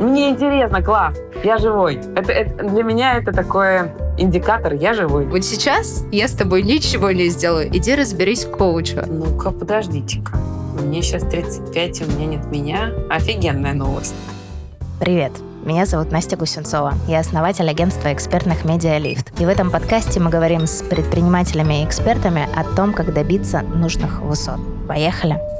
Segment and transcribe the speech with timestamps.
[0.00, 1.14] Мне интересно, класс,
[1.44, 2.00] я живой.
[2.16, 5.26] Это, это, для меня это такой индикатор, я живой.
[5.26, 7.68] Вот сейчас я с тобой ничего не сделаю.
[7.68, 9.04] Иди разберись коуча.
[9.06, 10.36] Ну-ка, подождите-ка.
[10.82, 12.90] Мне сейчас 35, у меня нет меня.
[13.08, 14.14] Офигенная новость.
[14.98, 15.32] Привет.
[15.64, 16.94] Меня зовут Настя Гусенцова.
[17.08, 19.32] Я основатель агентства экспертных медиа «Лифт».
[19.40, 24.20] И в этом подкасте мы говорим с предпринимателями и экспертами о том, как добиться нужных
[24.20, 24.60] высот.
[24.86, 25.53] Поехали!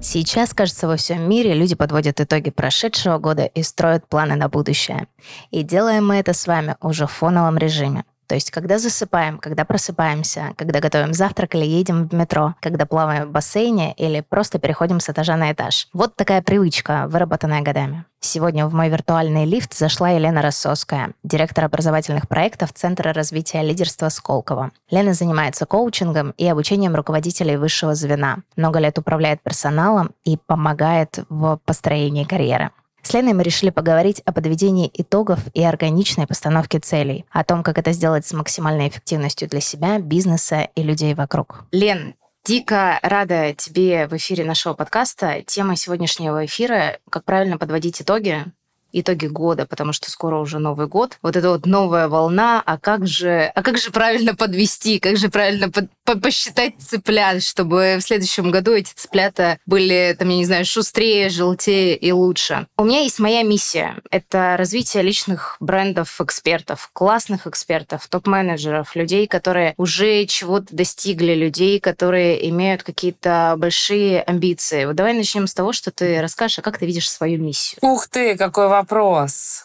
[0.00, 5.08] Сейчас, кажется, во всем мире люди подводят итоги прошедшего года и строят планы на будущее.
[5.50, 8.04] И делаем мы это с вами уже в фоновом режиме.
[8.28, 13.26] То есть, когда засыпаем, когда просыпаемся, когда готовим завтрак или едем в метро, когда плаваем
[13.28, 15.88] в бассейне или просто переходим с этажа на этаж.
[15.94, 18.04] Вот такая привычка, выработанная годами.
[18.20, 24.72] Сегодня в мой виртуальный лифт зашла Елена Рассоская, директор образовательных проектов Центра развития лидерства Сколково.
[24.90, 28.38] Лена занимается коучингом и обучением руководителей высшего звена.
[28.56, 32.70] Много лет управляет персоналом и помогает в построении карьеры.
[33.02, 37.78] С Леной мы решили поговорить о подведении итогов и органичной постановке целей, о том, как
[37.78, 41.64] это сделать с максимальной эффективностью для себя, бизнеса и людей вокруг.
[41.72, 42.14] Лен,
[42.44, 45.42] Дико рада тебе в эфире нашего подкаста.
[45.46, 48.46] Тема сегодняшнего эфира— как правильно подводить итоги
[48.92, 51.18] итоги года, потому что скоро уже Новый год.
[51.22, 55.28] Вот эта вот новая волна, а как же, а как же правильно подвести, как же
[55.28, 60.44] правильно под, по посчитать цыплят, чтобы в следующем году эти цыплята были, там, я не
[60.44, 62.66] знаю, шустрее, желтее и лучше.
[62.76, 63.96] У меня есть моя миссия.
[64.10, 72.48] Это развитие личных брендов экспертов, классных экспертов, топ-менеджеров, людей, которые уже чего-то достигли, людей, которые
[72.50, 74.84] имеют какие-то большие амбиции.
[74.84, 77.78] Вот давай начнем с того, что ты расскажешь, а как ты видишь свою миссию.
[77.82, 78.68] Ух ты, какой.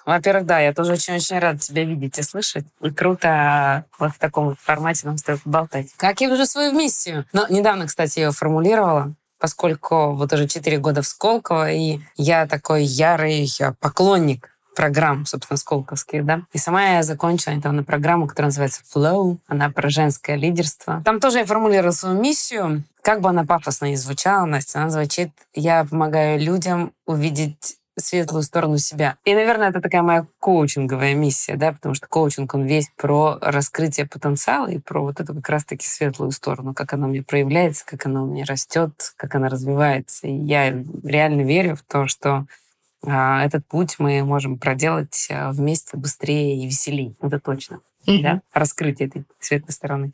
[0.06, 2.66] Во-первых, да, я тоже очень-очень рада тебя видеть и слышать.
[2.82, 5.94] И круто вот в таком формате нам с тобой болтать.
[5.98, 7.26] Как я вижу свою миссию?
[7.34, 12.86] Но недавно, кстати, ее формулировала поскольку вот уже 4 года в Сколково, и я такой
[12.86, 13.46] ярый
[13.82, 16.44] поклонник программ, собственно, сколковских, да.
[16.54, 19.38] И сама я закончила недавно программу, которая называется Flow.
[19.48, 21.02] Она про женское лидерство.
[21.06, 22.84] Там тоже я формулировала свою миссию.
[23.02, 28.78] Как бы она пафосно ни звучала, Настя, она звучит «Я помогаю людям увидеть светлую сторону
[28.78, 29.18] себя.
[29.26, 34.08] И, наверное, это такая моя коучинговая миссия, да, потому что коучинг, он весь про раскрытие
[34.08, 38.06] потенциала и про вот эту как раз-таки светлую сторону, как она у меня проявляется, как
[38.06, 40.28] она у меня растет, как она развивается.
[40.28, 40.72] И я
[41.04, 42.46] реально верю в то, что
[43.06, 47.16] а, этот путь мы можем проделать а, вместе быстрее и веселее.
[47.22, 47.82] Это точно.
[48.08, 48.22] Mm-hmm.
[48.22, 48.42] Да?
[48.54, 50.14] Раскрытие этой светлой стороны.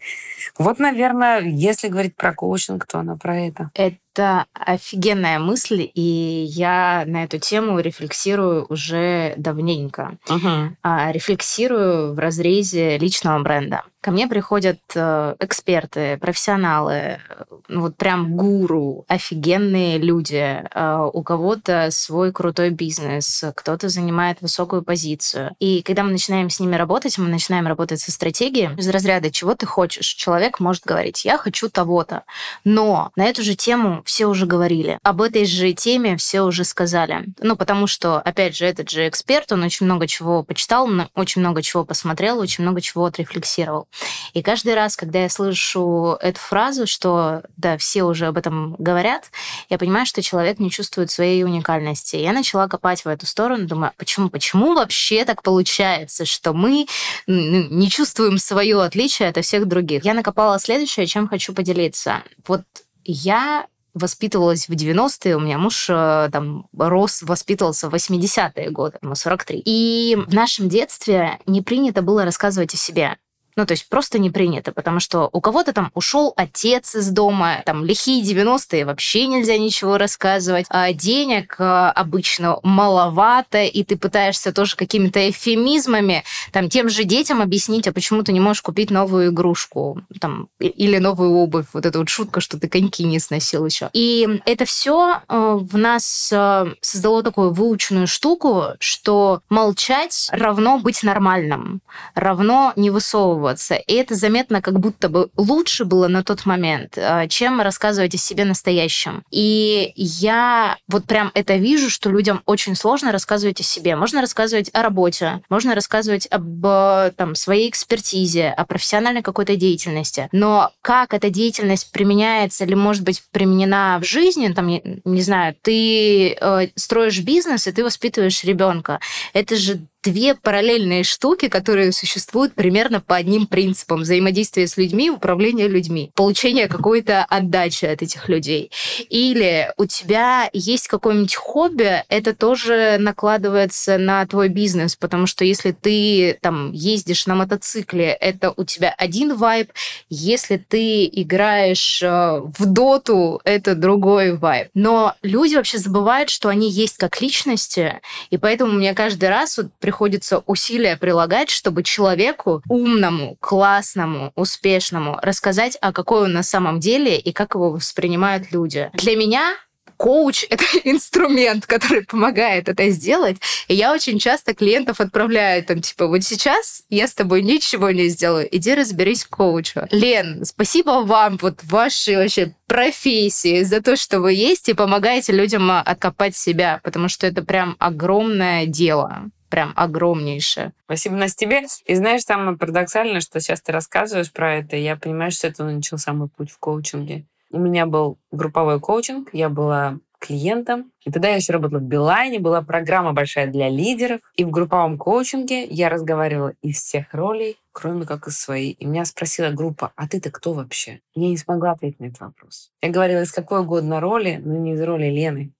[0.57, 3.72] Вот, наверное, если говорить про коучинг, то она про это.
[3.73, 10.18] Это это офигенная мысль, и я на эту тему рефлексирую уже давненько.
[10.28, 10.70] Uh-huh.
[10.84, 13.84] А, рефлексирую в разрезе личного бренда.
[14.02, 17.20] Ко мне приходят э, эксперты, профессионалы,
[17.68, 20.64] ну вот прям гуру, офигенные люди.
[20.74, 25.53] Э, у кого-то свой крутой бизнес, кто-то занимает высокую позицию.
[25.59, 29.53] И когда мы начинаем с ними работать, мы начинаем работать со стратегией из разряда «чего
[29.53, 30.08] ты хочешь?».
[30.08, 32.24] Человек может говорить «я хочу того-то».
[32.64, 34.99] Но на эту же тему все уже говорили.
[35.03, 37.25] Об этой же теме все уже сказали.
[37.39, 41.61] Ну, потому что, опять же, этот же эксперт, он очень много чего почитал, очень много
[41.61, 43.87] чего посмотрел, очень много чего отрефлексировал.
[44.33, 49.31] И каждый раз, когда я слышу эту фразу, что да, все уже об этом говорят,
[49.69, 52.16] я понимаю, что человек не чувствует своей уникальности.
[52.16, 56.87] Я начала копать в эту сторону, думаю, почему, почему вообще так получается, что мы
[57.27, 60.05] ну, не чувствуем свое отличие от всех других?
[60.05, 62.23] Я накопала следующее, чем хочу поделиться.
[62.47, 62.61] Вот
[63.03, 69.16] я воспитывалась в 90-е, у меня муж э, там рос, воспитывался в 80-е годы, ему
[69.16, 69.61] 43.
[69.66, 73.17] И в нашем детстве не принято было рассказывать о себе.
[73.59, 77.62] Ну, то есть просто не принято, потому что у кого-то там ушел отец из дома,
[77.66, 84.53] там лихие 90-е, вообще нельзя ничего рассказывать, а денег а, обычно маловато, и ты пытаешься
[84.53, 89.31] тоже какими-то эфемизмами там тем же детям объяснить, а почему ты не можешь купить новую
[89.31, 93.90] игрушку, там, или новую обувь, вот эта вот шутка, что ты коньки не сносил еще.
[93.91, 101.03] И это все э, в нас э, создало такую выученную штуку, что молчать равно быть
[101.03, 101.82] нормальным,
[102.16, 103.75] равно не высовываться высовываться.
[103.75, 108.17] И это заметно как будто бы лучше было на тот момент, э, чем рассказывать о
[108.17, 109.23] себе настоящем.
[109.31, 113.96] И я вот прям это вижу, что людям очень сложно рассказывать о себе.
[113.96, 120.29] Можно рассказывать о работе, можно рассказывать об э, там, своей экспертизе, о профессиональной какой-то деятельности.
[120.31, 126.34] Но как эта деятельность применяется или может быть применена в жизни, там, не знаю, ты
[126.34, 128.99] э, строишь бизнес, и ты воспитываешь ребенка.
[129.34, 135.67] Это же две параллельные штуки, которые существуют примерно по одним принципам взаимодействия с людьми, управления
[135.67, 138.72] людьми, получения какой-то отдачи от этих людей.
[139.09, 145.72] Или у тебя есть какое-нибудь хобби, это тоже накладывается на твой бизнес, потому что если
[145.72, 149.72] ты там ездишь на мотоцикле, это у тебя один вайб,
[150.09, 154.69] если ты играешь э, в доту, это другой вайб.
[154.73, 157.99] Но люди вообще забывают, что они есть как личности,
[158.29, 165.80] и поэтому мне каждый раз вот приходится усилия прилагать, чтобы человеку умному, классному, успешному рассказать,
[165.82, 168.91] а какой он на самом деле и как его воспринимают люди.
[168.94, 169.56] Для меня
[169.97, 173.38] коуч— это инструмент, который помогает это сделать.
[173.68, 178.09] И я очень часто клиентов отправляю там, типа, вот сейчас я с тобой ничего не
[178.09, 179.88] сделаю, иди разберись коучу.
[179.90, 185.72] Лен, спасибо вам, вот вашей вообще профессии, за то, что вы есть и помогаете людям
[185.72, 190.73] а, откопать себя, потому что это прям огромное дело прям огромнейшее.
[190.85, 191.63] Спасибо, Настя, тебе.
[191.85, 196.13] И знаешь, самое парадоксальное, что сейчас ты рассказываешь про это, я понимаю, что это начался
[196.13, 197.25] мой путь в коучинге.
[197.51, 200.91] У меня был групповой коучинг, я была клиентом.
[201.05, 204.19] И тогда я еще работала в Билайне, была программа большая для лидеров.
[204.35, 208.73] И в групповом коучинге я разговаривала из всех ролей, кроме как из своей.
[208.73, 210.99] И меня спросила группа, а ты-то кто вообще?
[211.16, 212.72] Я не смогла ответить на этот вопрос.
[212.81, 215.53] Я говорила из какой угодно роли, но не из роли Лены.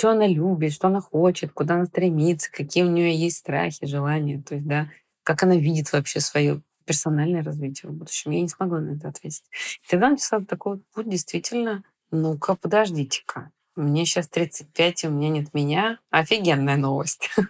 [0.00, 4.40] Что она любит, что она хочет, куда она стремится, какие у нее есть страхи, желания.
[4.40, 4.88] То есть, да,
[5.24, 8.30] как она видит вообще свое персональное развитие в будущем.
[8.30, 9.44] Я не смогла на это ответить.
[9.84, 13.50] И тогда начался такой путь, действительно, ну-ка, подождите-ка.
[13.80, 15.98] Мне сейчас 35, и у меня нет меня.
[16.10, 17.30] Офигенная новость.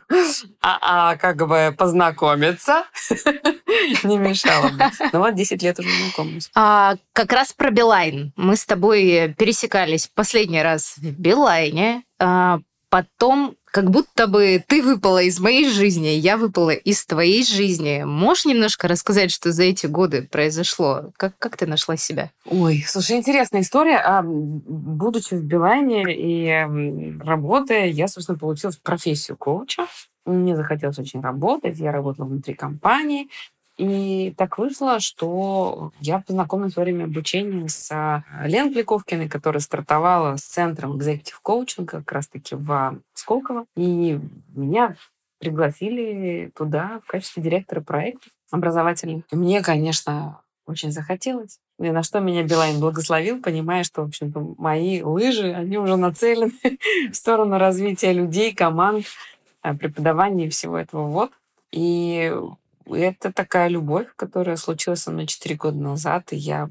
[0.63, 2.85] А, а как бы познакомиться
[4.05, 4.85] не мешало бы.
[5.13, 6.51] Ну вот 10 лет уже знакомлюсь.
[6.55, 8.33] А, как раз про Билайн.
[8.37, 12.05] Мы с тобой пересекались последний раз в Билайне.
[12.19, 18.03] А, потом как будто бы ты выпала из моей жизни, я выпала из твоей жизни.
[18.05, 21.13] Можешь немножко рассказать, что за эти годы произошло?
[21.17, 22.33] Как, как ты нашла себя?
[22.47, 23.99] Ой, слушай, интересная история.
[23.99, 29.87] А, будучи в Билайне и работая, я, собственно, получила профессию коуча.
[30.27, 31.79] Мне захотелось очень работать.
[31.79, 33.29] Я работала внутри компании.
[33.81, 40.37] И так вышло, что я познакомилась во время обучения с а, Леной Кликовкиной, которая стартовала
[40.37, 43.65] с центром экзекутив коучинга как раз-таки в Сколково.
[43.77, 44.21] И
[44.55, 44.97] меня
[45.39, 49.25] пригласили туда в качестве директора проекта образовательных.
[49.33, 51.59] И мне, конечно, очень захотелось.
[51.79, 56.53] И на что меня Билайн благословил, понимая, что, в общем-то, мои лыжи, они уже нацелены
[57.11, 59.07] в сторону развития людей, команд,
[59.63, 61.07] а, преподавания и всего этого.
[61.07, 61.31] Вот.
[61.73, 62.31] И
[62.95, 66.71] это такая любовь, которая случилась со мной 4 года назад, и я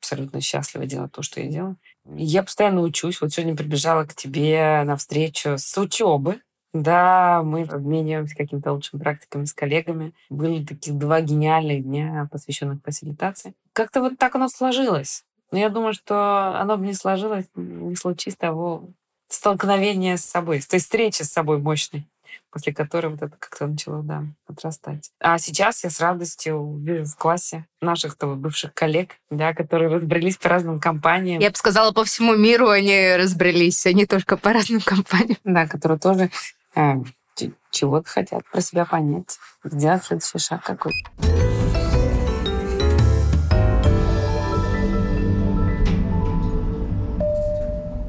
[0.00, 1.76] абсолютно счастлива делать то, что я делаю.
[2.14, 3.20] Я постоянно учусь.
[3.20, 6.40] Вот сегодня прибежала к тебе на встречу с учебы.
[6.72, 10.12] Да, мы обмениваемся какими-то лучшими практиками с коллегами.
[10.28, 13.54] Были таких два гениальных дня, посвященных фасилитации.
[13.72, 15.24] Как-то вот так оно сложилось.
[15.50, 18.90] Но я думаю, что оно бы не сложилось, не случись того
[19.28, 22.06] столкновения с собой, с той встречи с собой мощной
[22.50, 25.10] после которой вот это как-то начало, да, отрастать.
[25.20, 30.36] А сейчас я с радостью вижу в классе наших того бывших коллег, да, которые разбрелись
[30.36, 31.40] по разным компаниям.
[31.40, 35.38] Я бы сказала, по всему миру они разбрелись, а не только по разным компаниям.
[35.44, 36.30] Да, которые тоже
[36.74, 36.94] э,
[37.70, 41.55] чего-то хотят про себя понять, сделать следующий шаг какой-то.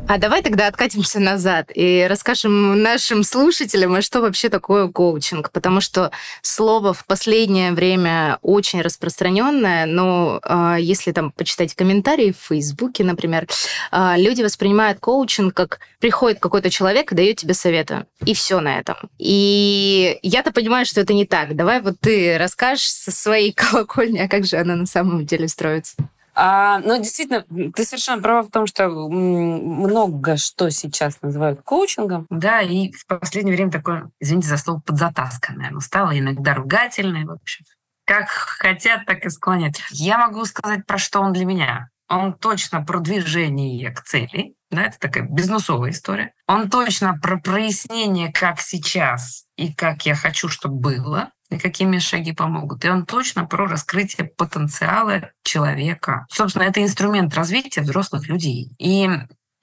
[0.09, 5.81] А давай тогда откатимся назад и расскажем нашим слушателям, а что вообще такое коучинг, потому
[5.81, 6.11] что
[6.42, 13.47] слово в последнее время очень распространенное, но э, если там почитать комментарии в Фейсбуке, например,
[13.92, 18.80] э, люди воспринимают коучинг как приходит какой-то человек и дает тебе советы, и все на
[18.80, 18.95] этом.
[19.18, 21.54] И я-то понимаю, что это не так.
[21.54, 25.97] Давай вот ты расскажешь со своей колокольни, а как же она на самом деле строится.
[26.39, 32.27] А, ну, действительно, ты совершенно права в том, что много что сейчас называют коучингом.
[32.29, 35.69] Да, и в последнее время такое, извините за слово, подзатасканное.
[35.69, 37.65] Оно стало иногда ругательное, в общем.
[38.06, 39.77] Как хотят, так и склонят.
[39.89, 41.89] Я могу сказать, про что он для меня.
[42.07, 44.53] Он точно про движение к цели.
[44.69, 46.33] Да, это такая бизнесовая история.
[46.45, 52.33] Он точно про прояснение, как сейчас и как я хочу, чтобы было и какими шаги
[52.33, 52.83] помогут.
[52.83, 56.25] И он точно про раскрытие потенциала человека.
[56.30, 58.73] Собственно, это инструмент развития взрослых людей.
[58.80, 59.09] И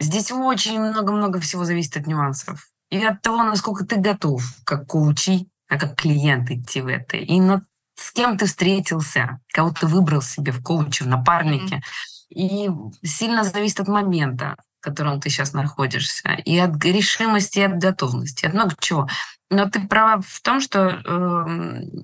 [0.00, 2.66] здесь очень много-много всего зависит от нюансов.
[2.90, 7.16] И от того, насколько ты готов, как коучи, а как клиент идти в это.
[7.16, 7.62] И на,
[7.96, 11.82] с кем ты встретился, кого ты выбрал себе в коуче, в напарнике.
[12.30, 12.68] И
[13.02, 16.28] сильно зависит от момента, в котором ты сейчас находишься.
[16.44, 19.08] И от решимости, и от готовности, от много чего.
[19.50, 21.94] Но ты права в том, что э,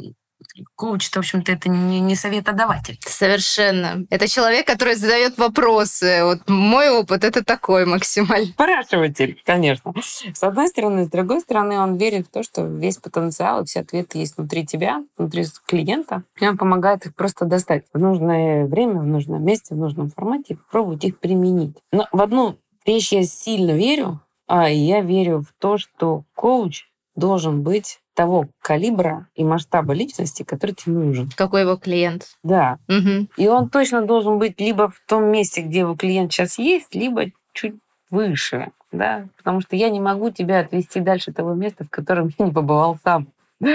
[0.75, 2.99] коуч, в общем-то, это не, не советодаватель.
[3.01, 4.07] Совершенно.
[4.11, 6.21] Это человек, который задает вопросы.
[6.25, 8.47] Вот мой опыт это такой максимально.
[8.47, 9.93] Спрашиватель, конечно.
[10.01, 11.07] С одной стороны.
[11.07, 14.67] С другой стороны, он верит в то, что весь потенциал и все ответы есть внутри
[14.67, 16.25] тебя, внутри клиента.
[16.41, 20.55] И он помогает их просто достать в нужное время, в нужном месте, в нужном формате
[20.55, 21.77] и попробовать их применить.
[21.93, 27.63] Но в одну вещь я сильно верю, а я верю в то, что коуч должен
[27.63, 31.31] быть того калибра и масштаба личности, который тебе нужен.
[31.37, 32.29] Какой его клиент.
[32.43, 32.79] Да.
[32.89, 33.29] Угу.
[33.37, 37.27] И он точно должен быть либо в том месте, где его клиент сейчас есть, либо
[37.53, 37.77] чуть
[38.11, 38.73] выше.
[38.93, 39.29] Да?
[39.37, 42.99] Потому что я не могу тебя отвести дальше того места, в котором я не побывал
[43.03, 43.29] сам.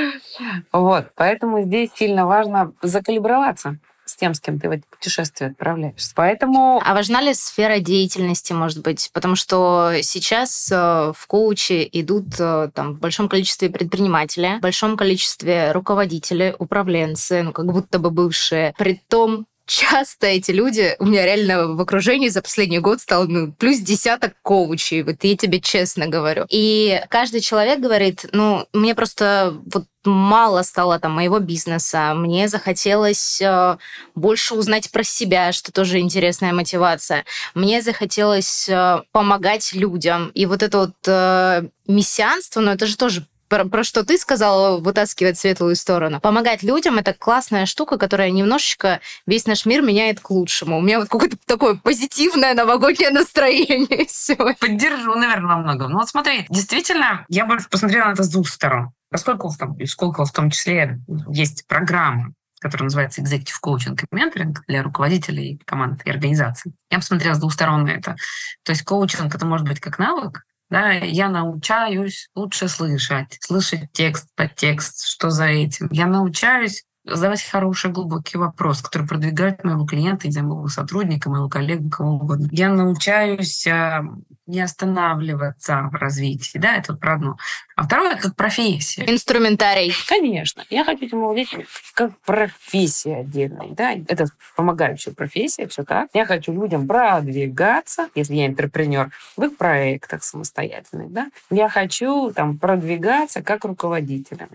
[0.72, 1.12] Вот.
[1.16, 3.80] Поэтому здесь сильно важно закалиброваться
[4.16, 6.14] с тем, с кем ты в эти путешествия отправляешься.
[6.16, 6.82] Поэтому...
[6.84, 9.10] А важна ли сфера деятельности, может быть?
[9.12, 10.76] Потому что сейчас э,
[11.14, 17.52] в коуче идут э, там, в большом количестве предпринимателей, в большом количестве руководителей, управленцы, ну,
[17.52, 18.74] как будто бы бывшие.
[18.78, 23.52] При том, часто эти люди, у меня реально в окружении за последний год стало ну,
[23.52, 26.46] плюс десяток коучей, вот я тебе честно говорю.
[26.50, 33.42] И каждый человек говорит, ну, мне просто вот мало стало там моего бизнеса, мне захотелось
[33.42, 33.78] э,
[34.16, 37.26] больше узнать про себя, что тоже интересная мотивация.
[37.54, 40.32] Мне захотелось э, помогать людям.
[40.34, 44.80] И вот это вот э, мессианство, ну это же тоже про, про что ты сказала,
[44.80, 46.20] вытаскивать светлую сторону.
[46.20, 50.78] Помогать людям— это классная штука, которая немножечко весь наш мир меняет к лучшему.
[50.78, 54.58] У меня вот какое-то такое позитивное новогоднее настроение сегодня.
[54.60, 55.92] Поддержу, наверное, во многом.
[55.92, 58.90] Ну вот смотри, действительно, я бы посмотрела на это с двух сторон.
[59.10, 64.56] Поскольку в том, сколько в том числе есть программа, которая называется Executive Coaching и Mentoring
[64.68, 66.74] для руководителей команд и организаций.
[66.90, 68.16] Я посмотрела с двух сторон на это.
[68.64, 70.44] То есть коучинг— это может быть как навык,
[70.76, 75.88] да, я научаюсь лучше слышать, слышать текст под текст, что за этим.
[75.90, 81.48] Я научаюсь задавать хороший глубокий вопрос, который продвигает моего клиента, не знаю, моего сотрудника, моего
[81.48, 82.50] коллегу, кого угодно.
[82.52, 84.04] Я научаюсь а,
[84.48, 87.38] не останавливаться в развитии, да, это вот про одно.
[87.76, 89.04] А второе, это как профессия.
[89.06, 89.94] Инструментарий.
[90.08, 90.64] Конечно.
[90.70, 91.50] Я хочу этим владеть
[91.94, 93.94] как профессия отдельной, да.
[94.08, 96.10] Это помогающая профессия, все так.
[96.14, 101.30] Я хочу людям продвигаться, если я интерпренер, в их проектах самостоятельных, да.
[101.50, 104.48] Я хочу там продвигаться как руководителя.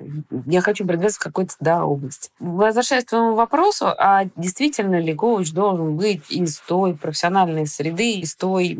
[0.46, 2.30] Я хочу продвигаться в какой-то, да, области.
[2.38, 8.34] Возвращаясь к твоему вопросу, а действительно ли коуч должен быть из той профессиональной среды, из
[8.34, 8.76] той,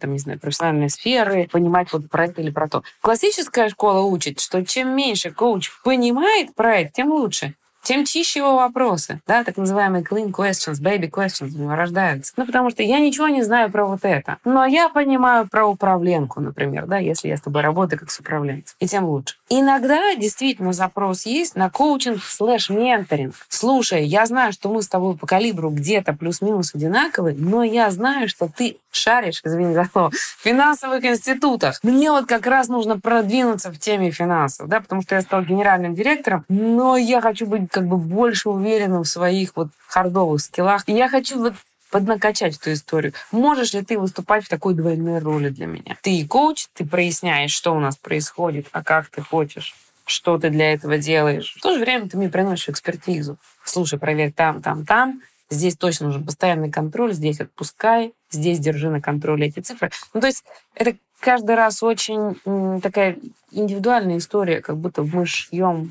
[0.00, 2.82] там, не знаю, профессиональной сферы, понимать вот про это или про то.
[3.00, 7.54] Классическая школа учит, что чем меньше коуч понимает про это, тем лучше
[7.90, 12.32] тем чище его вопросы, да, так называемые clean questions, baby questions у него рождаются.
[12.36, 16.40] Ну, потому что я ничего не знаю про вот это, но я понимаю про управленку,
[16.40, 19.34] например, да, если я с тобой работаю как с управленцем, и тем лучше.
[19.48, 23.34] Иногда действительно запрос есть на коучинг слэш менторинг.
[23.48, 28.28] Слушай, я знаю, что мы с тобой по калибру где-то плюс-минус одинаковые, но я знаю,
[28.28, 31.80] что ты шаришь, извини за слово, в финансовых институтах.
[31.82, 35.94] Мне вот как раз нужно продвинуться в теме финансов, да, потому что я стал генеральным
[35.94, 40.82] директором, но я хочу быть как бы больше уверенным в своих вот хардовых скиллах.
[40.86, 41.54] И я хочу вот
[41.90, 43.14] поднакачать эту историю.
[43.32, 45.96] Можешь ли ты выступать в такой двойной роли для меня?
[46.02, 49.74] Ты и коуч, ты проясняешь, что у нас происходит, а как ты хочешь
[50.06, 51.54] что ты для этого делаешь.
[51.56, 53.36] В то же время ты мне приносишь экспертизу.
[53.62, 55.22] Слушай, проверь там, там, там.
[55.50, 59.92] Здесь точно нужен постоянный контроль, здесь отпускай, здесь держи на контроле эти цифры.
[60.12, 60.42] Ну, то есть
[60.74, 63.18] это каждый раз очень такая
[63.52, 65.88] индивидуальная история, как будто мы шьем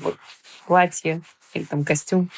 [0.66, 1.22] платье
[1.54, 2.30] или там костюм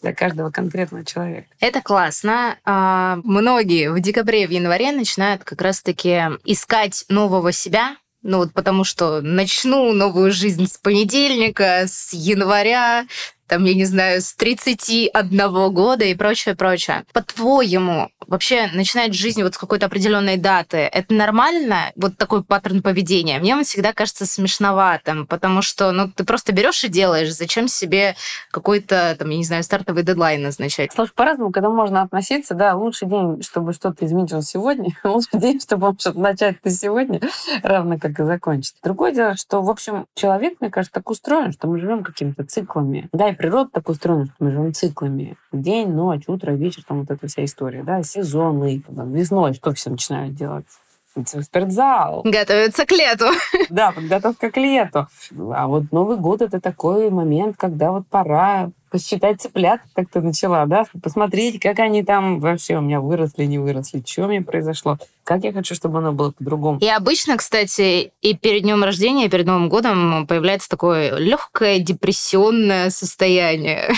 [0.00, 1.48] для каждого конкретного человека.
[1.60, 2.58] Это классно.
[2.64, 8.84] А, многие в декабре, в январе начинают как раз-таки искать нового себя, ну вот потому
[8.84, 13.06] что начну новую жизнь с понедельника, с января,
[13.52, 17.04] там, я не знаю, с 31 года и прочее, прочее.
[17.12, 23.38] По-твоему, вообще начинать жизнь вот с какой-то определенной даты, это нормально, вот такой паттерн поведения?
[23.38, 28.16] Мне он всегда кажется смешноватым, потому что, ну, ты просто берешь и делаешь, зачем себе
[28.50, 30.90] какой-то, там, я не знаю, стартовый дедлайн назначать?
[30.94, 35.60] Слушай, по-разному, когда можно относиться, да, лучший день, чтобы что-то изменить, он сегодня, лучший день,
[35.60, 37.20] чтобы он что-то начать ты сегодня,
[37.62, 38.76] равно как и закончить.
[38.82, 43.10] Другое дело, что, в общем, человек, мне кажется, так устроен, что мы живем какими-то циклами.
[43.12, 45.36] Да, и природа так устроена, что мы живем циклами.
[45.50, 48.82] День, ночь, утро, вечер, там вот эта вся история, да, сезоны.
[48.94, 50.66] Там, весной что все начинают делать?
[51.14, 52.22] в спортзал.
[52.24, 53.26] Готовиться к лету.
[53.68, 55.08] Да, подготовка к лету.
[55.54, 60.66] А вот Новый год— это такой момент, когда вот пора посчитать цыплят, как ты начала,
[60.66, 65.42] да, посмотреть, как они там вообще у меня выросли, не выросли, что меня произошло, как
[65.44, 66.78] я хочу, чтобы оно было по-другому.
[66.78, 72.90] И обычно, кстати, и перед днем рождения, и перед Новым годом появляется такое легкое депрессионное
[72.90, 73.90] состояние.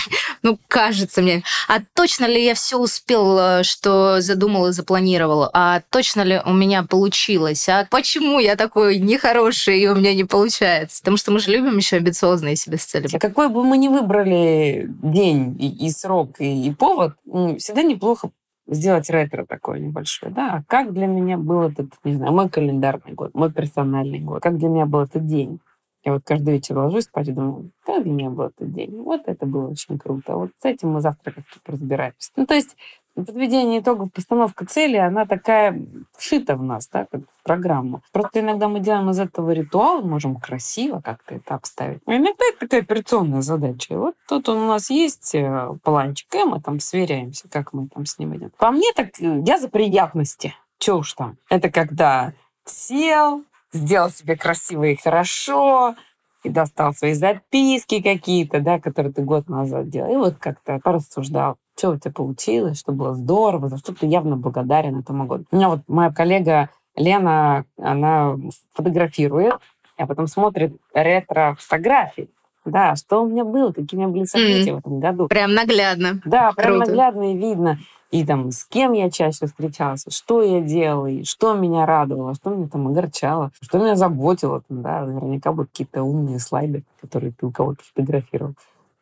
[0.43, 1.43] Ну, кажется мне.
[1.67, 5.49] А точно ли я все успел, что задумал и запланировал?
[5.53, 7.67] А точно ли у меня получилось?
[7.69, 11.01] А почему я такой нехороший, и у меня не получается?
[11.01, 13.07] Потому что мы же любим еще амбициозные себе цели.
[13.13, 17.13] А какой бы мы ни выбрали день и, и срок, и, и повод,
[17.57, 18.29] всегда неплохо
[18.67, 23.33] сделать ретро такое небольшое, да, как для меня был этот, не знаю, мой календарный год,
[23.33, 25.59] мой персональный год, как для меня был этот день.
[26.05, 29.01] Я вот каждый вечер ложусь спать и думаю, как для меня был этот день.
[29.01, 30.35] Вот это было очень круто.
[30.35, 32.31] Вот с этим мы завтра как-то разбираемся.
[32.35, 32.77] Ну, то есть
[33.15, 35.81] подведение итогов, постановка цели, она такая
[36.15, 38.01] вшита в нас, да, как в программу.
[38.11, 42.01] Просто иногда мы делаем из этого ритуал, можем красиво как-то это обставить.
[42.05, 43.93] А иногда это такая операционная задача.
[43.93, 48.05] И вот тут у нас есть э, планчик, и мы там сверяемся, как мы там
[48.05, 48.51] с ним идем.
[48.57, 50.53] По мне так, э, я за приятности.
[50.77, 51.37] Че уж там.
[51.49, 52.33] Это когда
[52.65, 53.43] сел,
[53.75, 55.95] сделал себе красиво и хорошо,
[56.43, 61.57] и достал свои записки какие-то, да, которые ты год назад делал, и вот как-то порассуждал
[61.77, 65.45] что у тебя получилось, что было здорово, за что ты явно благодарен этому году.
[65.51, 68.37] У меня вот моя коллега Лена, она
[68.73, 69.55] фотографирует,
[69.97, 72.29] а потом смотрит ретро-фотографии.
[72.65, 74.75] Да, что у меня было, какие у меня были события mm.
[74.75, 75.27] в этом году.
[75.27, 76.19] Прям наглядно.
[76.25, 76.89] Да, прям Круто.
[76.89, 77.77] наглядно и видно.
[78.11, 82.49] И там с кем я чаще встречался, что я делала, и что меня радовало, что
[82.51, 84.61] меня там огорчало, что меня заботило.
[84.61, 88.53] Там, да, наверняка будут какие-то умные слайды, которые ты у кого-то фотографировал.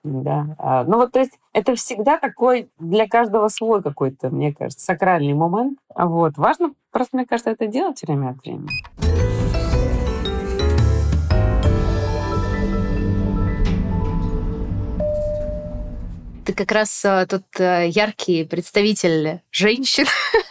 [0.03, 0.55] Да.
[0.57, 5.33] А, ну вот, то есть это всегда такой для каждого свой какой-то, мне кажется, сакральный
[5.33, 5.79] момент.
[5.95, 6.37] Вот.
[6.37, 9.42] Важно просто, мне кажется, это делать время от времени.
[16.45, 20.05] Ты как раз а, тот а, яркий представитель женщин,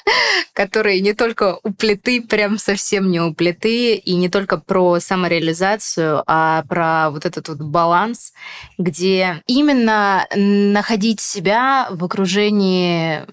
[0.54, 6.22] которые не только у плиты, прям совсем не у плиты, и не только про самореализацию,
[6.26, 8.32] а про вот этот вот баланс,
[8.78, 13.26] где именно находить себя в окружении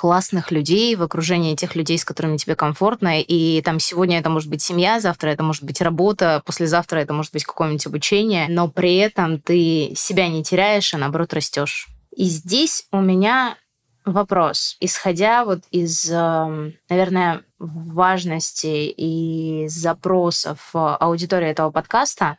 [0.00, 3.20] классных людей, в окружении тех людей, с которыми тебе комфортно.
[3.20, 7.34] И там сегодня это может быть семья, завтра это может быть работа, послезавтра это может
[7.34, 11.88] быть какое-нибудь обучение, но при этом ты себя не теряешь, а наоборот растешь.
[12.14, 13.56] И здесь у меня
[14.04, 14.76] вопрос.
[14.80, 22.36] Исходя вот из, эм, наверное, важности и запросов аудитории этого подкаста,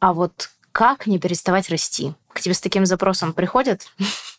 [0.00, 2.14] а вот как не переставать расти?
[2.32, 3.86] К тебе с таким запросом приходят?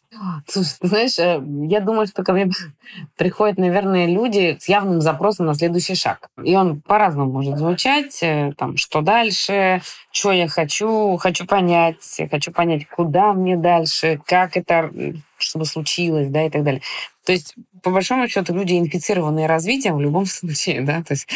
[0.48, 2.50] Слушай, ты знаешь, э, я думаю, что ко мне
[3.18, 6.30] приходят, наверное, люди с явным запросом на следующий шаг.
[6.44, 8.20] И он по-разному может звучать.
[8.22, 14.58] Э, там, что дальше, что я хочу, хочу понять, хочу понять, куда мне дальше, как
[14.58, 14.92] это,
[15.38, 16.82] чтобы случилось, да, и так далее.
[17.26, 21.28] То есть, по большому счету, люди, инфицированные развитием в любом случае, да, то есть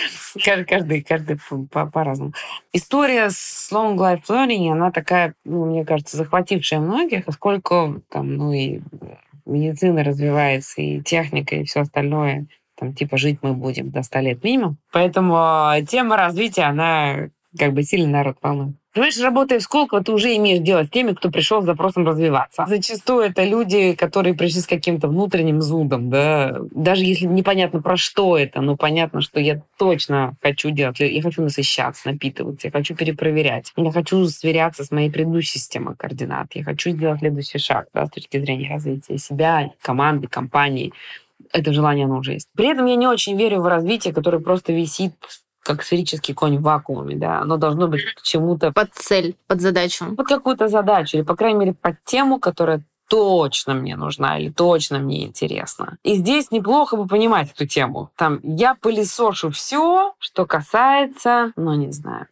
[0.43, 2.33] каждый, каждый, каждый по-разному.
[2.73, 8.51] История с long life learning, она такая, ну, мне кажется, захватившая многих, поскольку там, ну,
[8.51, 8.81] и
[9.45, 14.43] медицина развивается, и техника, и все остальное, там, типа, жить мы будем до 100 лет
[14.43, 14.77] минимум.
[14.91, 18.75] Поэтому а, тема развития, она как бы сильно народ волнует.
[18.97, 22.65] Понимаешь, работая в Сколково, ты уже имеешь дело с теми, кто пришел с запросом развиваться.
[22.67, 26.57] Зачастую это люди, которые пришли с каким-то внутренним зудом, да.
[26.71, 30.99] Даже если непонятно про что это, но понятно, что я точно хочу делать.
[30.99, 33.71] Я хочу насыщаться, напитываться, я хочу перепроверять.
[33.77, 36.55] Я хочу сверяться с моей предыдущей системой координат.
[36.55, 40.91] Я хочу сделать следующий шаг да, с точки зрения развития себя, команды, компании
[41.53, 42.49] это желание, оно уже есть.
[42.55, 45.13] При этом я не очень верю в развитие, которое просто висит
[45.67, 48.71] как сферический конь в вакууме, да, оно должно быть к чему-то...
[48.71, 50.15] Под цель, под задачу.
[50.15, 54.99] Под какую-то задачу, или, по крайней мере, под тему, которая точно мне нужна или точно
[54.99, 55.97] мне интересна.
[56.03, 58.11] И здесь неплохо бы понимать эту тему.
[58.15, 62.27] Там я пылесошу все, что касается, ну, не знаю,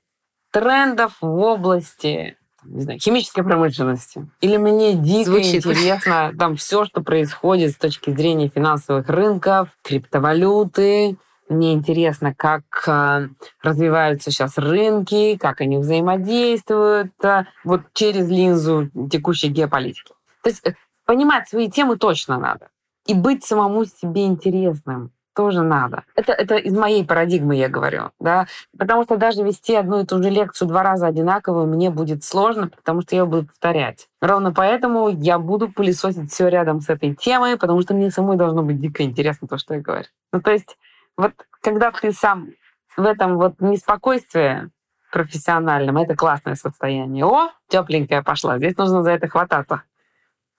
[0.52, 4.28] трендов в области не знаю, химической промышленности.
[4.42, 5.66] Или мне дико Звучит.
[5.66, 11.18] интересно там все, что происходит с точки зрения финансовых рынков, криптовалюты,
[11.50, 13.28] мне интересно, как э,
[13.62, 20.14] развиваются сейчас рынки, как они взаимодействуют э, вот через линзу текущей геополитики.
[20.42, 20.74] То есть э,
[21.06, 22.70] понимать свои темы точно надо.
[23.06, 26.04] И быть самому себе интересным тоже надо.
[26.16, 30.24] Это, это из моей парадигмы я говорю, да, потому что даже вести одну и ту
[30.24, 34.08] же лекцию два раза одинаковую мне будет сложно, потому что я буду повторять.
[34.22, 38.64] Ровно поэтому я буду пылесосить все рядом с этой темой, потому что мне самой должно
[38.64, 40.08] быть дико интересно то, что я говорю.
[40.32, 40.78] Ну, то есть
[41.18, 42.50] вот когда ты сам
[42.98, 44.70] в этом вот неспокойствии
[45.12, 47.26] профессиональном, это классное состояние.
[47.26, 49.84] О, тепленькая пошла, здесь нужно за это хвататься.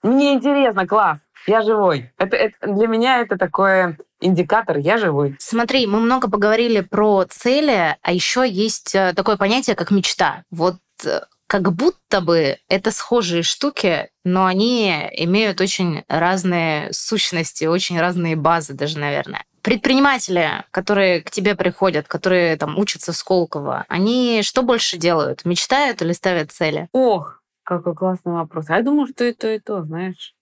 [0.03, 2.11] Мне интересно, класс, я живой.
[2.17, 5.35] Это, это, для меня это такой индикатор «я живой».
[5.39, 10.43] Смотри, мы много поговорили про цели, а еще есть э, такое понятие, как мечта.
[10.49, 17.99] Вот э, как будто бы это схожие штуки, но они имеют очень разные сущности, очень
[17.99, 19.45] разные базы даже, наверное.
[19.67, 25.43] Предприниматели, которые к тебе приходят, которые там учатся в Сколково, они что больше делают?
[25.43, 26.87] Мечтают или ставят цели?
[26.93, 28.69] Ох, какой классный вопрос.
[28.69, 30.35] А я думаю, что и то, и то, знаешь.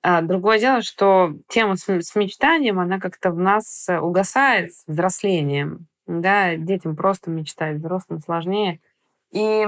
[0.00, 5.88] А другое дело, что тема с, с мечтанием, она как-то в нас угасает с взрослением.
[6.06, 8.80] Да, детям просто мечтать, взрослым сложнее.
[9.30, 9.66] И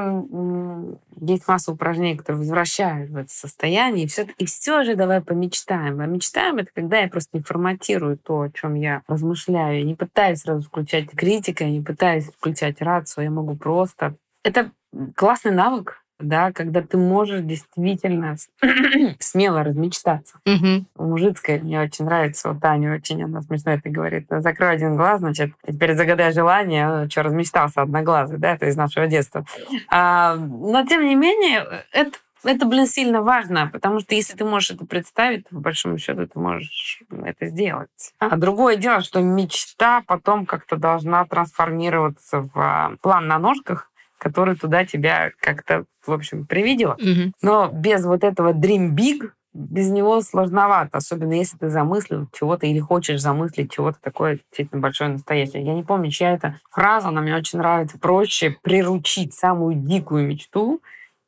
[1.20, 4.04] есть масса упражнений, которые возвращают в это состояние.
[4.04, 6.00] И все, и все же давай помечтаем.
[6.00, 9.80] А мечтаем это когда я просто не форматирую то, о чем я размышляю.
[9.80, 13.24] Я не пытаюсь сразу включать критика, я не пытаюсь включать рацию.
[13.24, 14.16] Я могу просто...
[14.42, 14.72] Это
[15.14, 18.36] классный навык, да, когда ты можешь действительно
[19.18, 20.38] смело размечтаться.
[20.44, 21.06] Угу.
[21.06, 24.26] Мужицкая мне очень нравится, вот Таня очень, она смешно это говорит.
[24.28, 29.44] Закрой один глаз, значит, теперь загадай желание, что размечтался одноглазый, да, это из нашего детства.
[29.88, 34.70] А, но, тем не менее, это это, блин, сильно важно, потому что если ты можешь
[34.70, 38.14] это представить, то, по большому счету, ты можешь это сделать.
[38.18, 44.54] А другое дело, что мечта потом как-то должна трансформироваться в а, план на ножках, который
[44.54, 46.92] туда тебя как-то, в общем, привидела.
[46.94, 47.32] Угу.
[47.42, 52.78] Но без вот этого dream big, без него сложновато, особенно если ты замыслил чего-то или
[52.78, 55.64] хочешь замыслить чего-то такое действительно большое, настоящее.
[55.64, 57.98] Я не помню, чья это фраза, она мне очень нравится.
[57.98, 60.80] Проще приручить самую дикую мечту,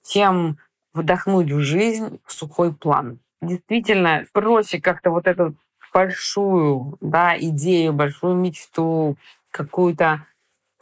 [0.07, 0.59] чем
[0.92, 3.18] вдохнуть в жизнь в сухой план.
[3.40, 5.57] Действительно, проще как-то вот эту
[5.92, 9.16] большую да, идею, большую мечту,
[9.50, 10.26] какую-то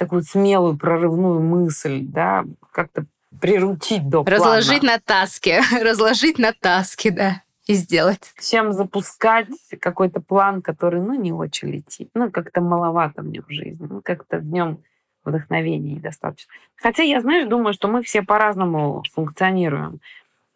[0.01, 3.05] такую смелую прорывную мысль, да, как-то
[3.39, 4.95] приручить до Разложить плана.
[4.95, 8.33] на таске, разложить на таске, да, и сделать.
[8.41, 12.09] Чем запускать какой-то план, который, ну, не очень летит.
[12.15, 13.87] Ну, как-то маловато мне в жизни.
[13.89, 14.83] Ну, как-то в нем
[15.23, 16.51] вдохновения недостаточно.
[16.77, 20.01] Хотя я, знаешь, думаю, что мы все по-разному функционируем.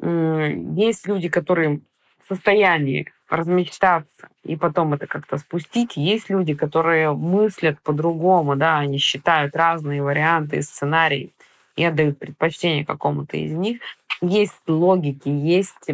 [0.00, 1.80] Есть люди, которые
[2.24, 5.96] в состоянии размечтаться и потом это как-то спустить.
[5.96, 11.32] Есть люди, которые мыслят по-другому, да, они считают разные варианты и сценарии
[11.76, 13.80] и отдают предпочтение какому-то из них.
[14.20, 15.90] Есть логики, есть,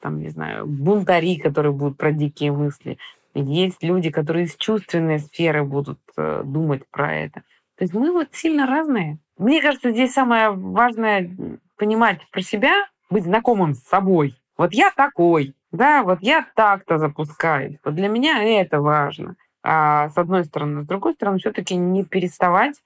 [0.00, 2.98] там, не знаю, бунтари, которые будут про дикие мысли.
[3.34, 7.42] Есть люди, которые из чувственной сферы будут э, думать про это.
[7.76, 9.18] То есть мы вот сильно разные.
[9.36, 11.30] Мне кажется, здесь самое важное
[11.76, 12.72] понимать про себя,
[13.10, 14.34] быть знакомым с собой.
[14.56, 17.78] Вот я такой, да, вот я так-то запускаю.
[17.84, 19.36] Вот для меня это важно.
[19.62, 22.76] А с одной стороны, с другой стороны, все-таки не переставать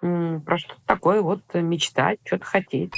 [0.00, 2.92] про что-то такое вот мечтать, что-то хотеть.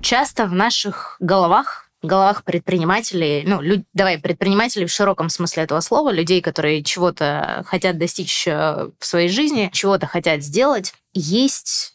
[0.00, 6.12] Часто в наших головах головах предпринимателей, ну, люд, давай, предпринимателей в широком смысле этого слова,
[6.12, 11.94] людей, которые чего-то хотят достичь э, в своей жизни, чего-то хотят сделать, есть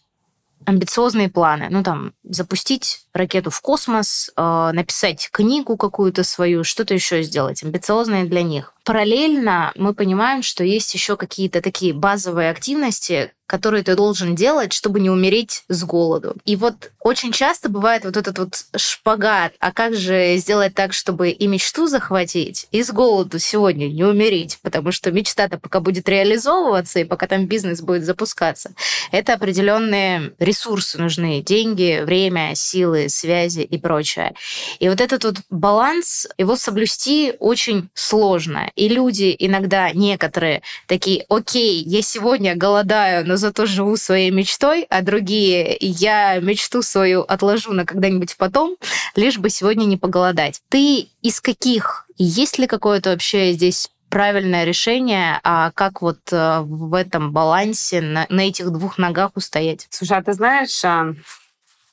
[0.66, 1.68] амбициозные планы.
[1.70, 8.26] Ну, там, запустить ракету в космос, э, написать книгу какую-то свою, что-то еще сделать, амбициозные
[8.26, 8.74] для них.
[8.84, 15.00] Параллельно мы понимаем, что есть еще какие-то такие базовые активности, которые ты должен делать, чтобы
[15.00, 16.36] не умереть с голоду.
[16.46, 19.54] И вот очень часто бывает вот этот вот шпагат.
[19.60, 24.60] А как же сделать так, чтобы и мечту захватить, и с голоду сегодня не умереть?
[24.62, 28.72] Потому что мечта-то пока будет реализовываться, и пока там бизнес будет запускаться,
[29.12, 31.42] это определенные ресурсы нужны.
[31.42, 34.36] Деньги, время, силы, связи и прочее.
[34.78, 38.70] И вот этот вот баланс, его соблюсти очень сложно.
[38.76, 45.02] И люди иногда, некоторые, такие, окей, я сегодня голодаю, но зато живу своей мечтой, а
[45.02, 48.76] другие я мечту свою отложу на когда-нибудь потом,
[49.16, 50.62] лишь бы сегодня не поголодать.
[50.70, 52.06] Ты из каких?
[52.18, 58.26] Есть ли какое-то вообще здесь правильное решение, а как вот э, в этом балансе на,
[58.30, 59.88] на этих двух ногах устоять?
[59.90, 61.14] Слушай, а ты знаешь, а,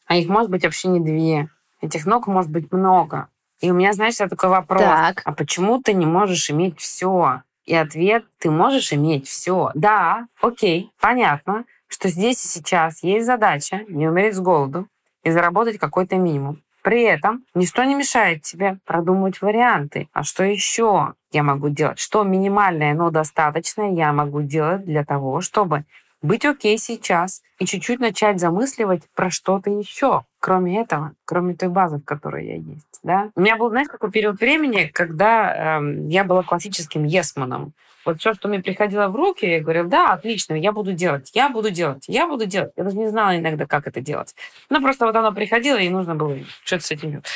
[0.07, 1.49] а их может быть вообще не две.
[1.81, 3.29] Этих ног может быть много.
[3.61, 4.83] И у меня, знаешь, такой вопрос.
[4.83, 5.23] Так.
[5.25, 7.43] А почему ты не можешь иметь все?
[7.66, 9.70] И ответ– ты можешь иметь все.
[9.74, 14.88] Да, окей, понятно, что здесь и сейчас есть задача не умереть с голоду
[15.22, 16.62] и заработать какой-то минимум.
[16.83, 20.09] При этом ничто не мешает тебе продумать варианты.
[20.12, 21.98] А что еще я могу делать?
[21.98, 25.85] Что минимальное, но достаточное я могу делать для того, чтобы
[26.27, 31.99] быть окей сейчас и чуть-чуть начать замысливать про что-то еще, кроме этого, кроме той базы,
[31.99, 33.01] в которой я есть.
[33.03, 33.31] Да?
[33.35, 37.73] У меня был, знаешь, такой период времени, когда э, я была классическим есманом.
[38.05, 41.49] Вот все, что мне приходило в руки, я говорила, да, отлично, я буду делать, я
[41.49, 42.73] буду делать, я буду делать.
[42.77, 44.35] Я даже не знала иногда, как это делать.
[44.71, 47.27] Но просто вот оно приходило, и нужно было что-то с этим делать.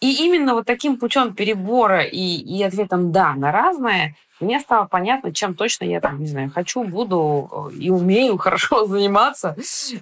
[0.00, 5.32] И именно вот таким путем перебора и, и ответом «да» на разное мне стало понятно,
[5.32, 9.56] чем точно я там, не знаю, хочу, буду э, и умею хорошо заниматься,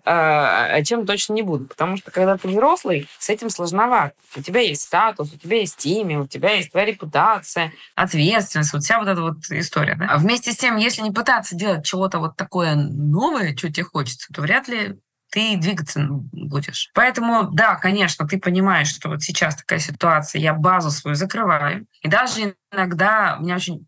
[0.04, 1.66] а чем точно не буду.
[1.66, 4.14] Потому что когда ты взрослый, с этим сложновато.
[4.36, 8.82] У тебя есть статус, у тебя есть имя, у тебя есть твоя репутация, ответственность, вот
[8.82, 9.94] вся вот эта вот история.
[9.94, 10.08] Да?
[10.10, 14.32] А вместе с тем, если не пытаться делать чего-то вот такое новое, что тебе хочется,
[14.32, 14.98] то вряд ли
[15.34, 16.90] ты двигаться будешь.
[16.94, 21.88] Поэтому, да, конечно, ты понимаешь, что вот сейчас такая ситуация, я базу свою закрываю.
[22.02, 23.84] И даже иногда меня очень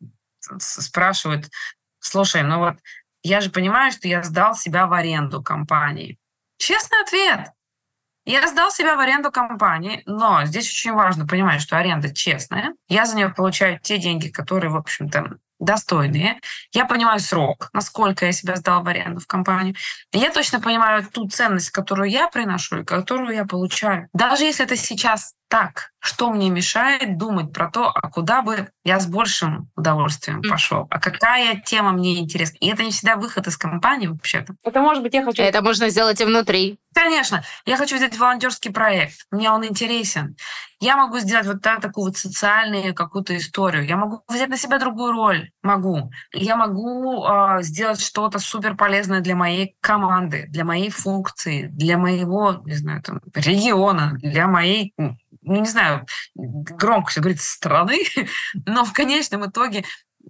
[0.58, 1.48] спрашивают,
[2.00, 2.74] слушай, ну вот
[3.22, 6.18] я же понимаю, что я сдал себя в аренду компании.
[6.58, 7.52] Честный ответ.
[8.24, 12.74] Я сдал себя в аренду компании, но здесь очень важно понимать, что аренда честная.
[12.88, 16.40] Я за нее получаю те деньги, которые, в общем-то, достойные.
[16.72, 19.74] Я понимаю срок, насколько я себя сдал в аренду в компанию.
[20.12, 24.08] Я точно понимаю ту ценность, которую я приношу и которую я получаю.
[24.12, 29.00] Даже если это сейчас так, что мне мешает думать про то, а куда бы я
[29.00, 32.56] с большим удовольствием пошел, а какая тема мне интересна.
[32.60, 34.54] И это не всегда выход из компании вообще-то.
[34.62, 35.42] Это может быть я хочу...
[35.42, 36.78] Это можно сделать и внутри.
[36.94, 37.42] Конечно.
[37.66, 39.26] Я хочу взять волонтерский проект.
[39.30, 40.36] Мне он интересен.
[40.80, 43.86] Я могу сделать вот так, такую вот социальную какую-то историю.
[43.86, 45.50] Я могу взять на себя другую роль.
[45.62, 46.10] Могу.
[46.32, 52.62] Я могу э, сделать что-то супер полезное для моей команды, для моей функции, для моего,
[52.64, 54.94] не знаю, там, региона, для моей
[55.46, 58.00] не знаю, громко все говорит, страны,
[58.66, 59.84] но в конечном итоге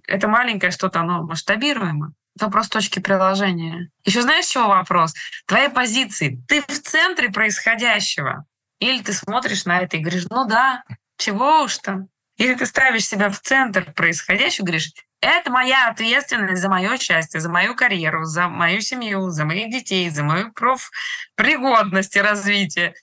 [0.07, 2.13] это маленькое что-то, оно масштабируемо.
[2.39, 3.89] Вопрос точки приложения.
[4.05, 5.13] Еще знаешь, чего вопрос?
[5.47, 6.39] Твоей позиции.
[6.47, 8.45] Ты в центре происходящего.
[8.79, 10.83] Или ты смотришь на это и говоришь, ну да,
[11.17, 12.09] чего уж там.
[12.37, 17.39] Или ты ставишь себя в центр происходящего и говоришь, это моя ответственность за мое счастье,
[17.39, 22.93] за мою карьеру, за мою семью, за моих детей, за мою профпригодность и развитие.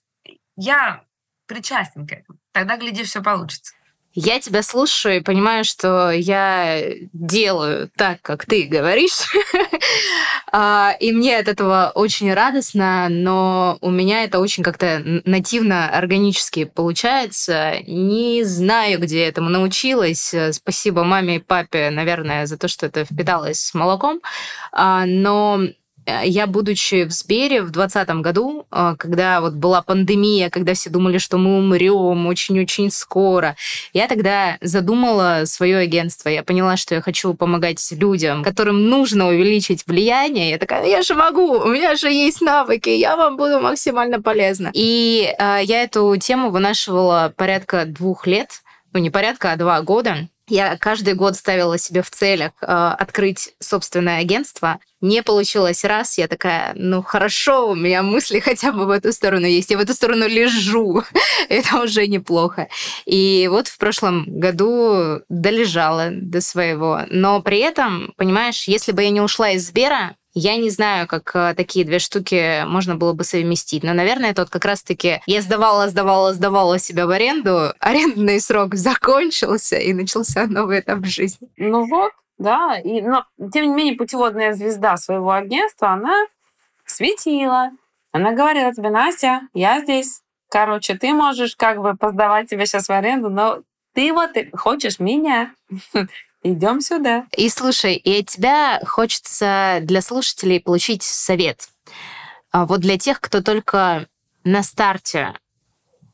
[0.56, 1.02] Я
[1.46, 2.38] причастен к этому.
[2.52, 3.74] Тогда, гляди, все получится.
[4.16, 6.80] Я тебя слушаю и понимаю, что я
[7.12, 9.12] делаю так, как ты говоришь.
[10.56, 16.62] А, и мне от этого очень радостно, но у меня это очень как-то нативно, органически
[16.62, 17.78] получается.
[17.88, 20.32] Не знаю, где этому научилась.
[20.52, 24.20] Спасибо маме и папе, наверное, за то, что это впиталось с молоком.
[24.70, 25.58] А, но
[26.06, 31.18] я, будучи в Сбере в 2020 году, э, когда вот была пандемия, когда все думали,
[31.18, 33.56] что мы умрем очень-очень скоро,
[33.92, 36.28] я тогда задумала свое агентство.
[36.28, 40.50] Я поняла, что я хочу помогать людям, которым нужно увеличить влияние.
[40.50, 44.70] Я такая, я же могу, у меня же есть навыки, я вам буду максимально полезна.
[44.74, 48.62] И э, я эту тему вынашивала порядка двух лет,
[48.92, 50.28] ну не порядка, а два года.
[50.48, 54.78] Я каждый год ставила себе в целях э, открыть собственное агентство.
[55.00, 59.46] Не получилось раз, я такая, ну хорошо, у меня мысли хотя бы в эту сторону
[59.46, 59.70] есть.
[59.70, 61.02] Я в эту сторону лежу.
[61.48, 62.68] Это уже неплохо.
[63.06, 67.02] И вот в прошлом году долежала до своего.
[67.08, 71.30] Но при этом, понимаешь, если бы я не ушла из Сбера, я не знаю, как
[71.34, 73.84] э, такие две штуки можно было бы совместить.
[73.84, 79.76] Но, наверное, тот как раз-таки я сдавала, сдавала, сдавала себя в аренду, арендный срок закончился,
[79.76, 81.48] и начался новый этап жизни.
[81.56, 82.78] Ну вот, да.
[82.78, 86.26] И, но, тем не менее, путеводная звезда своего агентства, она
[86.84, 87.70] светила.
[88.10, 90.20] Она говорила тебе, Настя, я здесь.
[90.50, 95.54] Короче, ты можешь как бы поздавать тебя сейчас в аренду, но ты вот хочешь меня.
[96.44, 97.24] Идем сюда.
[97.36, 101.68] И слушай, и от тебя хочется для слушателей получить совет.
[102.52, 104.06] А вот для тех, кто только
[104.44, 105.34] на старте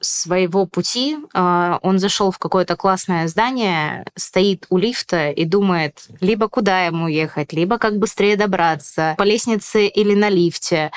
[0.01, 1.19] своего пути.
[1.35, 7.09] А, он зашел в какое-то классное здание, стоит у лифта и думает, либо куда ему
[7.09, 10.91] ехать, либо как быстрее добраться, по лестнице или на лифте.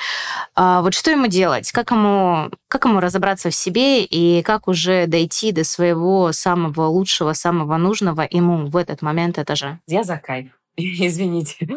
[0.54, 1.70] А, вот что ему делать?
[1.72, 7.32] Как ему, как ему разобраться в себе и как уже дойти до своего самого лучшего,
[7.32, 9.80] самого нужного ему в этот момент этажа?
[9.86, 10.48] Я за кайф.
[10.76, 11.68] Извините.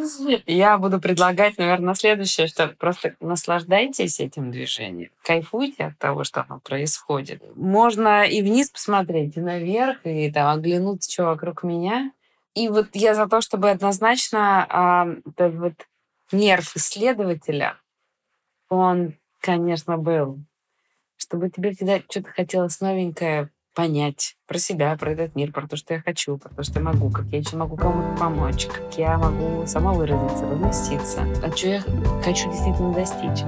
[0.47, 6.59] Я буду предлагать, наверное, следующее, что просто наслаждайтесь этим движением, кайфуйте от того, что оно
[6.59, 7.43] происходит.
[7.55, 12.11] Можно и вниз посмотреть, и наверх, и там оглянуться, что вокруг меня.
[12.55, 15.73] И вот я за то, чтобы однозначно а, этот вот
[16.31, 17.77] нерв исследователя,
[18.67, 20.39] он, конечно, был.
[21.17, 25.93] Чтобы тебе всегда что-то хотелось новенькое понять про себя, про этот мир, про то, что
[25.93, 29.19] я хочу, про то, что я могу, как я еще могу кому-то помочь, как я
[29.19, 31.83] могу сама выразиться, разместиться, а что я
[32.25, 33.43] хочу действительно достичь.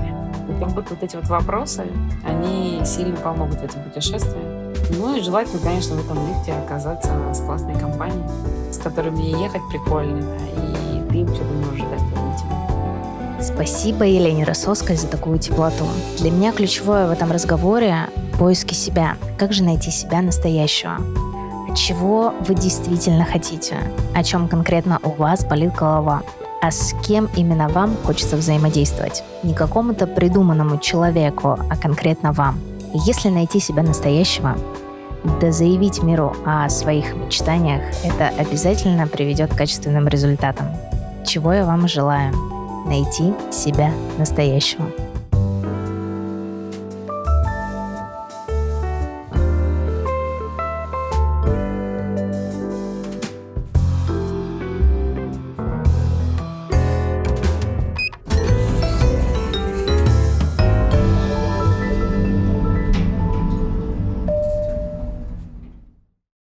[0.48, 1.88] И как будто вот эти вот вопросы,
[2.24, 5.00] они сильно помогут в этом путешествии.
[5.00, 8.24] Ну и желательно, конечно, в этом лифте оказаться с классной компанией,
[8.72, 12.10] с которыми ехать прикольно, и ты им что-то можешь дать
[13.42, 15.86] Спасибо Елене Росовской за такую теплоту.
[16.20, 18.09] Для меня ключевое в этом разговоре–
[18.40, 19.18] поиски себя.
[19.38, 20.98] Как же найти себя настоящего?
[21.76, 23.76] Чего вы действительно хотите?
[24.16, 26.24] О чем конкретно у вас болит голова?
[26.62, 29.24] А с кем именно вам хочется взаимодействовать?
[29.44, 32.58] Не какому-то придуманному человеку, а конкретно вам.
[32.94, 34.58] Если найти себя настоящего,
[35.42, 40.68] да заявить миру о своих мечтаниях, это обязательно приведет к качественным результатам.
[41.26, 42.34] Чего я вам желаю
[42.88, 44.86] найти себя настоящего.